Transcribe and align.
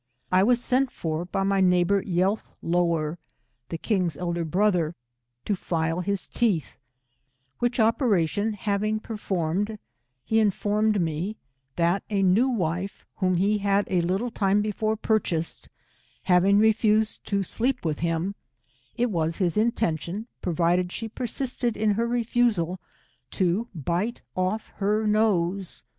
I 0.31 0.41
was 0.41 0.59
sent 0.59 0.89
for 0.91 1.25
by 1.25 1.43
my 1.43 1.61
neighbour 1.61 2.01
Yealthlower^ 2.03 3.17
the 3.69 3.77
king's 3.77 4.17
elder 4.17 4.43
brother, 4.43 4.95
to 5.45 5.55
file 5.55 5.99
his 6.01 6.27
teeth, 6.27 6.79
which 7.59 7.79
operation 7.79 8.53
having 8.53 8.99
performed, 8.99 9.77
he 10.23 10.39
in 10.39 10.49
formed 10.49 10.99
me, 10.99 11.37
that 11.75 12.01
a 12.09 12.23
new 12.23 12.49
wife, 12.49 13.05
whom 13.17 13.35
he 13.35 13.59
had 13.59 13.85
a 13.91 14.01
little 14.01 14.31
time 14.31 14.63
before 14.63 14.97
purchased, 14.97 15.69
having 16.23 16.57
refused 16.57 17.23
to 17.27 17.43
skep 17.43 17.85
with 17.85 17.99
him, 17.99 18.33
it 18.95 19.11
was 19.11 19.35
his 19.35 19.55
intention, 19.55 20.25
provided 20.41 20.91
she 20.91 21.07
persisted 21.09 21.77
in 21.77 21.91
her 21.91 22.07
refusal, 22.07 22.79
to 23.29 23.67
bite 23.75 24.23
oflF 24.35 24.61
her 24.77 25.05
nose. 25.05 25.83